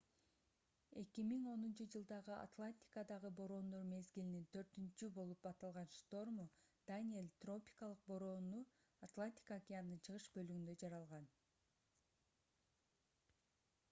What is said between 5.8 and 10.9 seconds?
шторму даниэль тропикалык бороону атлантика океанынын чыгыш бөлүгүндө